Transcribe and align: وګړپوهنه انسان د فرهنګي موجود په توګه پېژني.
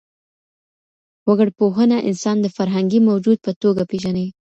وګړپوهنه 1.27 1.97
انسان 2.09 2.37
د 2.41 2.47
فرهنګي 2.55 2.99
موجود 3.07 3.37
په 3.45 3.51
توګه 3.61 3.83
پېژني. 3.89 4.27